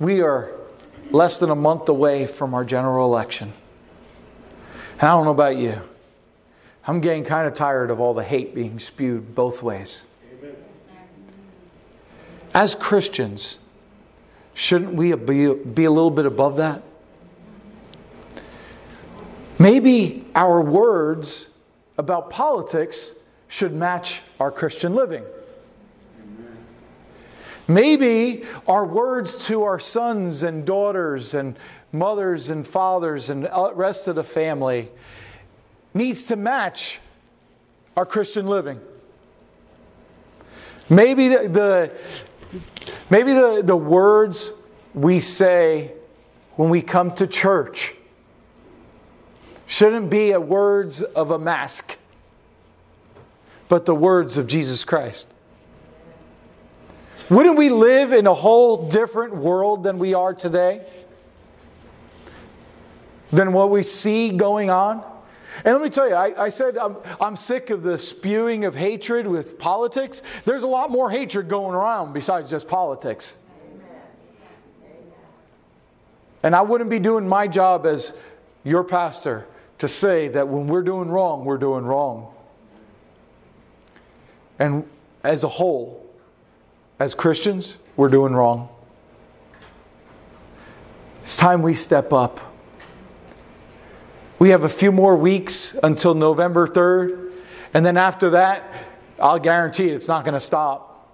[0.00, 0.50] We are
[1.12, 3.52] less than a month away from our general election.
[4.94, 5.80] And I don't know about you.
[6.86, 10.06] I'm getting kind of tired of all the hate being spewed both ways.
[10.38, 10.56] Amen.
[12.52, 13.58] As Christians,
[14.54, 16.82] shouldn't we be, be a little bit above that?
[19.58, 21.50] Maybe our words
[21.98, 23.12] about politics
[23.48, 25.24] should match our Christian living.
[27.66, 31.56] Maybe our words to our sons and daughters and
[31.92, 34.90] mothers and fathers and rest of the family
[35.94, 37.00] needs to match
[37.96, 38.80] our Christian living.
[40.90, 42.60] Maybe the, the
[43.10, 44.52] maybe the, the words
[44.94, 45.92] we say
[46.56, 47.94] when we come to church
[49.66, 51.98] shouldn't be words of a mask,
[53.68, 55.28] but the words of Jesus Christ.
[57.30, 60.86] Wouldn't we live in a whole different world than we are today?
[63.32, 65.02] Than what we see going on?
[65.64, 68.74] And let me tell you, I, I said I'm, I'm, sick of the spewing of
[68.74, 70.22] hatred with politics.
[70.44, 73.36] There's a lot more hatred going around besides just politics.
[76.42, 78.14] And I wouldn't be doing my job as
[78.64, 79.46] your pastor
[79.78, 82.32] to say that when we're doing wrong, we're doing wrong.
[84.58, 84.88] And
[85.22, 86.04] as a whole,
[86.98, 88.68] as Christians, we're doing wrong.
[91.22, 92.53] It's time we step up.
[94.38, 97.32] We have a few more weeks until November 3rd,
[97.72, 98.64] and then after that,
[99.20, 101.12] I'll guarantee it's not going to stop.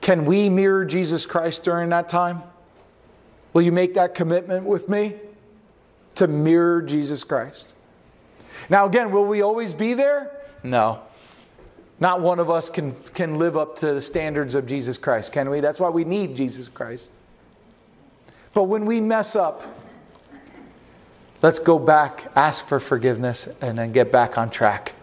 [0.00, 2.42] Can we mirror Jesus Christ during that time?
[3.52, 5.14] Will you make that commitment with me?
[6.16, 7.74] to mirror Jesus Christ.
[8.68, 10.30] Now, again, will we always be there?
[10.62, 11.02] No.
[12.00, 15.50] Not one of us can, can live up to the standards of Jesus Christ, can
[15.50, 15.60] we?
[15.60, 17.12] That's why we need Jesus Christ.
[18.54, 19.62] But when we mess up,
[21.42, 24.94] let's go back, ask for forgiveness, and then get back on track.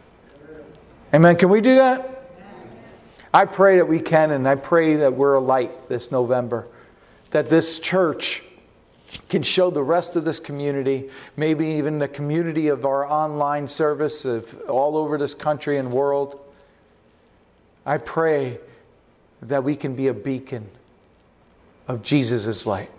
[1.13, 1.35] Amen.
[1.35, 2.15] Can we do that?
[3.33, 6.67] I pray that we can, and I pray that we're a light this November,
[7.31, 8.43] that this church
[9.27, 14.25] can show the rest of this community, maybe even the community of our online service
[14.25, 16.39] of all over this country and world.
[17.85, 18.59] I pray
[19.41, 20.69] that we can be a beacon
[21.87, 22.91] of Jesus' light.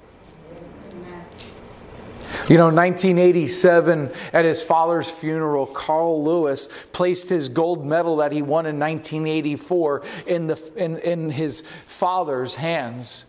[2.49, 8.43] You know, 1987, at his father's funeral, Carl Lewis placed his gold medal that he
[8.43, 13.27] won in 1984 in, the, in, in his father's hands.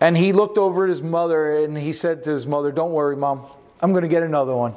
[0.00, 3.16] And he looked over at his mother and he said to his mother, Don't worry,
[3.16, 3.46] mom,
[3.80, 4.74] I'm going to get another one.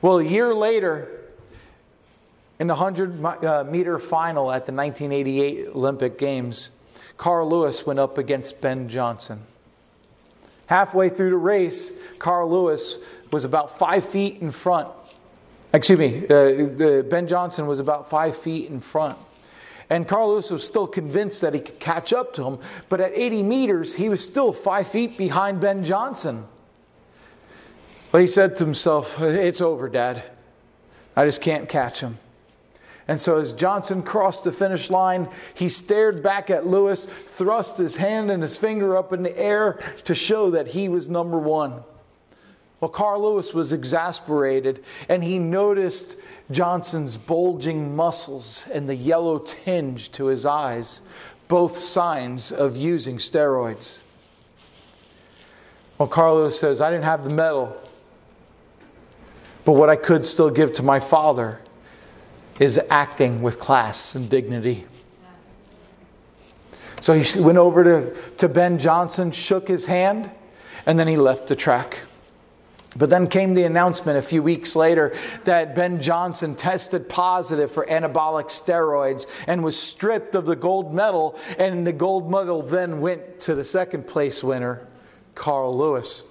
[0.00, 1.08] Well, a year later,
[2.58, 6.70] In the 100 uh, meter final at the 1988 Olympic Games,
[7.16, 9.46] Carl Lewis went up against Ben Johnson.
[10.72, 12.96] Halfway through the race, Carl Lewis
[13.30, 14.88] was about five feet in front.
[15.74, 19.18] Excuse me, uh, Ben Johnson was about five feet in front.
[19.90, 22.58] And Carl Lewis was still convinced that he could catch up to him,
[22.88, 26.46] but at 80 meters, he was still five feet behind Ben Johnson.
[28.10, 30.22] But he said to himself, It's over, Dad.
[31.14, 32.18] I just can't catch him.
[33.12, 37.96] And so, as Johnson crossed the finish line, he stared back at Lewis, thrust his
[37.96, 41.82] hand and his finger up in the air to show that he was number one.
[42.80, 46.16] Well, Carl Lewis was exasperated, and he noticed
[46.50, 51.02] Johnson's bulging muscles and the yellow tinge to his eyes,
[51.48, 54.00] both signs of using steroids.
[55.98, 57.76] Well, Carl Lewis says, I didn't have the medal,
[59.66, 61.60] but what I could still give to my father
[62.62, 64.86] is acting with class and dignity.
[67.00, 70.30] So he went over to, to Ben Johnson, shook his hand,
[70.86, 72.04] and then he left the track.
[72.96, 77.84] But then came the announcement a few weeks later that Ben Johnson tested positive for
[77.86, 83.40] anabolic steroids and was stripped of the gold medal, and the gold medal then went
[83.40, 84.86] to the second place winner,
[85.34, 86.30] Carl Lewis.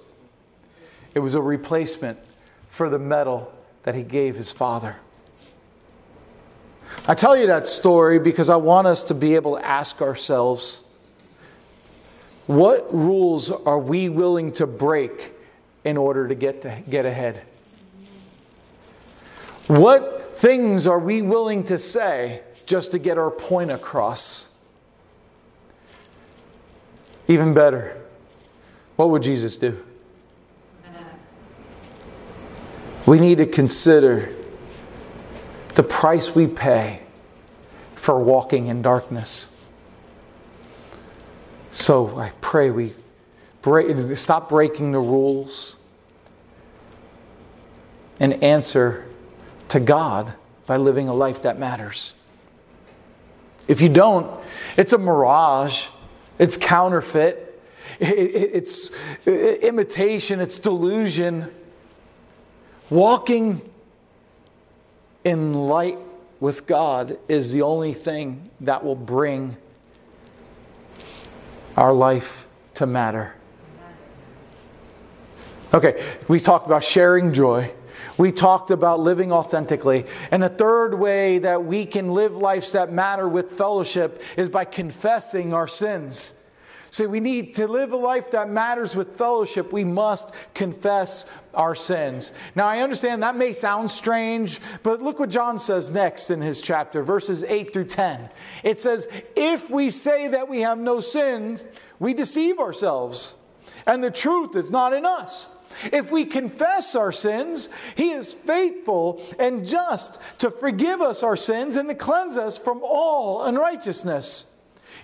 [1.14, 2.18] It was a replacement
[2.70, 3.52] for the medal
[3.82, 4.96] that he gave his father.
[7.06, 10.82] I tell you that story because I want us to be able to ask ourselves
[12.46, 15.32] what rules are we willing to break
[15.84, 17.42] in order to get, to get ahead?
[19.66, 24.52] What things are we willing to say just to get our point across?
[27.28, 28.00] Even better,
[28.96, 29.82] what would Jesus do?
[33.06, 34.34] We need to consider
[35.74, 37.00] the price we pay
[37.94, 39.54] for walking in darkness.
[41.70, 42.92] So I pray we
[43.62, 45.76] break, stop breaking the rules
[48.20, 49.06] and answer
[49.68, 50.34] to God
[50.66, 52.14] by living a life that matters.
[53.68, 54.30] If you don't,
[54.76, 55.86] it's a mirage,
[56.38, 57.62] it's counterfeit,
[58.00, 58.90] it's
[59.26, 61.50] imitation, it's delusion.
[62.90, 63.62] Walking
[65.24, 65.98] in light
[66.40, 69.56] with God is the only thing that will bring
[71.76, 73.34] our life to matter.
[75.74, 77.72] Okay, we talked about sharing joy.
[78.18, 80.04] We talked about living authentically.
[80.30, 84.64] And the third way that we can live lives that matter with fellowship is by
[84.66, 86.34] confessing our sins.
[86.92, 89.72] See, we need to live a life that matters with fellowship.
[89.72, 91.24] We must confess
[91.54, 92.32] our sins.
[92.54, 96.60] Now, I understand that may sound strange, but look what John says next in his
[96.60, 98.28] chapter, verses 8 through 10.
[98.62, 101.64] It says, If we say that we have no sins,
[101.98, 103.36] we deceive ourselves,
[103.86, 105.48] and the truth is not in us.
[105.90, 111.76] If we confess our sins, He is faithful and just to forgive us our sins
[111.76, 114.51] and to cleanse us from all unrighteousness.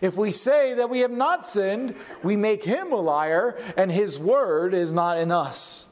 [0.01, 4.19] If we say that we have not sinned, we make him a liar, and his
[4.19, 5.87] word is not in us.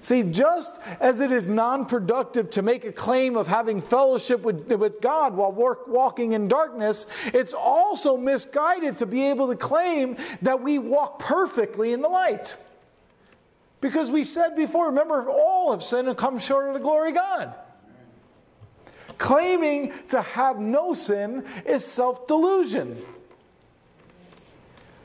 [0.00, 4.72] See, just as it is non productive to make a claim of having fellowship with,
[4.72, 10.16] with God while work, walking in darkness, it's also misguided to be able to claim
[10.42, 12.56] that we walk perfectly in the light.
[13.80, 17.16] Because we said before, remember, all have sinned and come short of the glory of
[17.16, 17.54] God.
[19.18, 23.02] Claiming to have no sin is self delusion.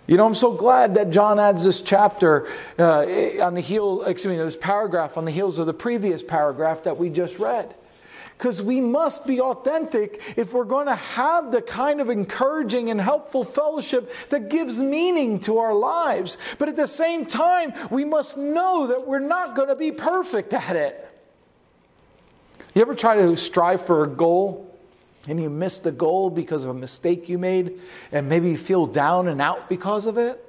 [0.05, 2.47] You know, I'm so glad that John adds this chapter
[2.77, 3.05] uh,
[3.41, 6.97] on the heel, excuse me, this paragraph on the heels of the previous paragraph that
[6.97, 7.73] we just read.
[8.37, 12.99] Because we must be authentic if we're going to have the kind of encouraging and
[12.99, 16.37] helpful fellowship that gives meaning to our lives.
[16.57, 20.53] But at the same time, we must know that we're not going to be perfect
[20.53, 21.12] at it.
[22.73, 24.69] You ever try to strive for a goal
[25.27, 27.79] and you miss the goal because of a mistake you made
[28.11, 30.39] and maybe you feel down and out because of it?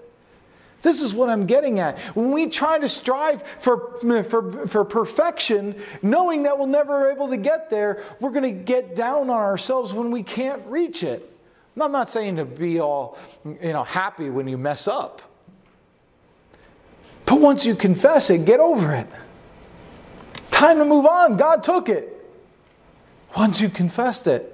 [0.82, 1.98] This is what I'm getting at.
[2.14, 7.38] When we try to strive for, for, for perfection, knowing that we'll never able to
[7.38, 11.30] get there, we're going to get down on ourselves when we can't reach it.
[11.80, 15.22] I'm not saying to be all you know, happy when you mess up.
[17.24, 19.06] But once you confess it, get over it.
[20.50, 21.36] Time to move on.
[21.36, 22.13] God took it
[23.36, 24.50] once you confessed it.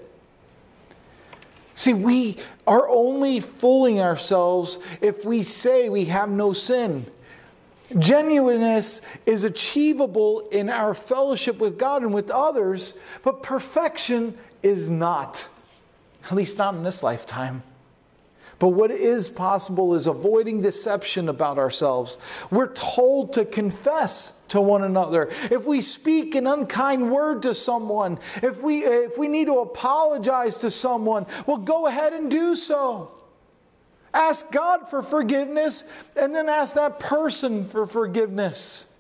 [1.75, 7.07] See, we are only fooling ourselves if we say we have no sin.
[7.99, 15.49] Genuineness is achievable in our fellowship with God and with others, but perfection is not,
[16.25, 17.63] at least not in this lifetime.
[18.61, 22.19] But what is possible is avoiding deception about ourselves.
[22.51, 25.31] We're told to confess to one another.
[25.51, 30.59] If we speak an unkind word to someone, if we, if we need to apologize
[30.59, 33.11] to someone, well, go ahead and do so.
[34.13, 38.93] Ask God for forgiveness and then ask that person for forgiveness.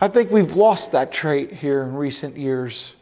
[0.00, 2.96] I think we've lost that trait here in recent years.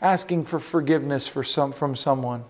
[0.00, 2.44] Asking for forgiveness for some, from someone.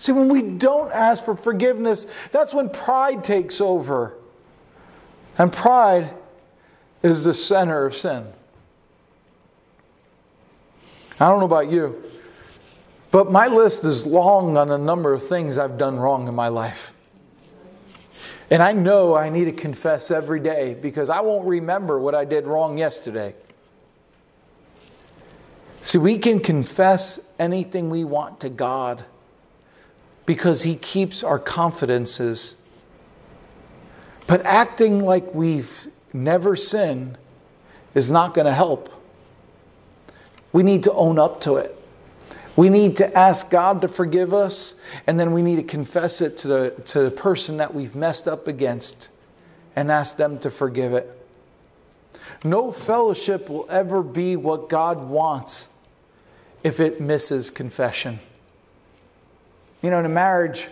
[0.00, 4.14] See, when we don't ask for forgiveness, that's when pride takes over.
[5.36, 6.14] And pride
[7.02, 8.26] is the center of sin.
[11.20, 12.02] I don't know about you.
[13.10, 16.48] But my list is long on a number of things I've done wrong in my
[16.48, 16.94] life.
[18.48, 22.24] And I know I need to confess every day because I won't remember what I
[22.24, 23.34] did wrong yesterday.
[25.82, 29.04] See, we can confess anything we want to God
[30.30, 32.62] because He keeps our confidences.
[34.28, 37.18] But acting like we've never sinned
[37.96, 38.94] is not going to help.
[40.52, 41.76] We need to own up to it.
[42.54, 46.36] We need to ask God to forgive us, and then we need to confess it
[46.36, 49.08] to the, to the person that we've messed up against
[49.74, 51.10] and ask them to forgive it.
[52.44, 55.70] No fellowship will ever be what God wants
[56.62, 58.20] if it misses confession.
[59.82, 60.68] You know, in a marriage,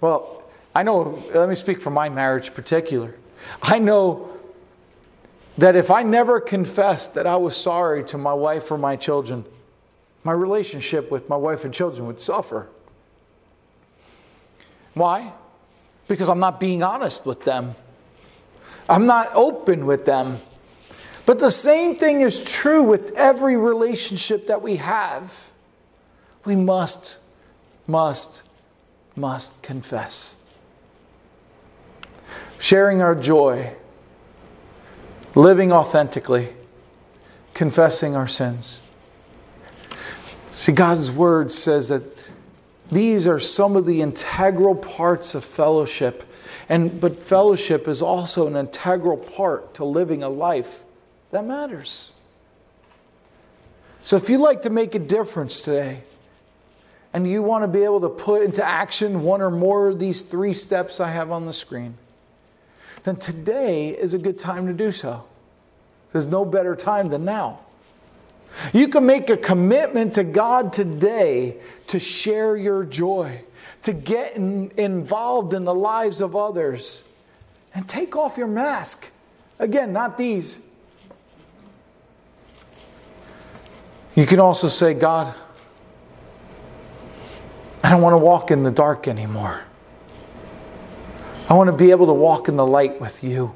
[0.00, 0.44] well,
[0.74, 3.14] I know, let me speak for my marriage in particular.
[3.62, 4.30] I know
[5.58, 9.44] that if I never confessed that I was sorry to my wife or my children,
[10.24, 12.68] my relationship with my wife and children would suffer.
[14.94, 15.32] Why?
[16.08, 17.74] Because I'm not being honest with them.
[18.88, 20.40] I'm not open with them.
[21.26, 25.52] But the same thing is true with every relationship that we have.
[26.44, 27.18] We must,
[27.90, 28.42] must,
[29.16, 30.36] must confess.
[32.58, 33.74] Sharing our joy,
[35.34, 36.50] living authentically,
[37.54, 38.82] confessing our sins.
[40.52, 42.02] See, God's word says that
[42.90, 46.24] these are some of the integral parts of fellowship.
[46.68, 50.84] And, but fellowship is also an integral part to living a life
[51.30, 52.14] that matters.
[54.02, 56.02] So if you'd like to make a difference today,
[57.12, 60.22] and you want to be able to put into action one or more of these
[60.22, 61.94] three steps I have on the screen,
[63.02, 65.24] then today is a good time to do so.
[66.12, 67.60] There's no better time than now.
[68.72, 71.56] You can make a commitment to God today
[71.88, 73.42] to share your joy,
[73.82, 77.04] to get in, involved in the lives of others,
[77.74, 79.06] and take off your mask.
[79.58, 80.66] Again, not these.
[84.16, 85.32] You can also say, God,
[87.90, 89.64] I don't want to walk in the dark anymore.
[91.48, 93.52] I want to be able to walk in the light with you.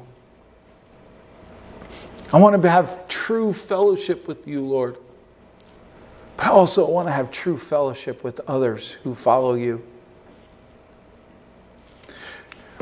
[2.33, 4.97] I want to have true fellowship with you, Lord.
[6.35, 9.81] But I also want to have true fellowship with others who follow you.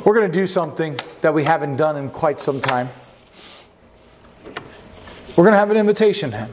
[0.04, 2.89] We're going to do something that we haven't done in quite some time.
[5.38, 6.49] We're going to have an invitation hymn.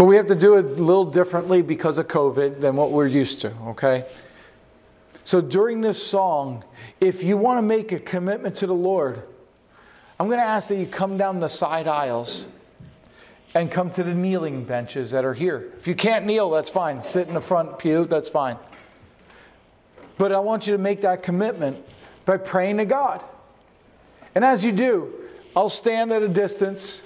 [0.00, 3.06] But we have to do it a little differently because of COVID than what we're
[3.06, 4.06] used to, okay?
[5.24, 6.64] So during this song,
[7.02, 9.22] if you want to make a commitment to the Lord,
[10.18, 12.48] I'm going to ask that you come down the side aisles
[13.52, 15.70] and come to the kneeling benches that are here.
[15.78, 17.02] If you can't kneel, that's fine.
[17.02, 18.56] Sit in the front pew, that's fine.
[20.16, 21.76] But I want you to make that commitment
[22.24, 23.22] by praying to God.
[24.34, 25.12] And as you do,
[25.54, 27.02] I'll stand at a distance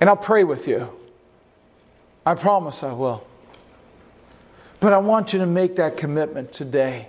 [0.00, 0.90] and I'll pray with you.
[2.26, 3.26] I promise I will.
[4.80, 7.08] But I want you to make that commitment today.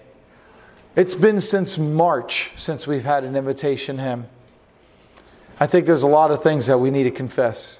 [0.95, 4.27] It's been since March since we've had an invitation hymn.
[5.59, 7.79] I think there's a lot of things that we need to confess.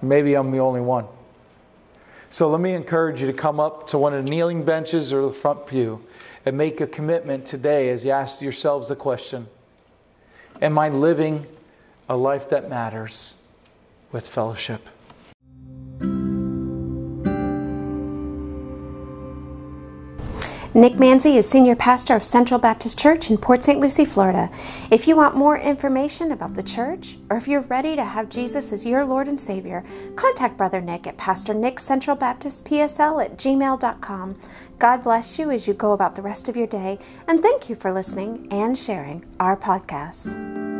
[0.00, 1.06] Maybe I'm the only one.
[2.30, 5.22] So let me encourage you to come up to one of the kneeling benches or
[5.22, 6.04] the front pew
[6.44, 9.48] and make a commitment today as you ask yourselves the question
[10.60, 11.46] Am I living
[12.08, 13.34] a life that matters
[14.12, 14.88] with fellowship?
[20.78, 23.80] Nick Manzi is Senior Pastor of Central Baptist Church in Port St.
[23.80, 24.48] Lucie, Florida.
[24.92, 28.70] If you want more information about the church, or if you're ready to have Jesus
[28.70, 33.36] as your Lord and Savior, contact Brother Nick at Pastor Nick Central Baptist PSL at
[33.36, 34.36] gmail.com.
[34.78, 37.74] God bless you as you go about the rest of your day, and thank you
[37.74, 40.77] for listening and sharing our podcast.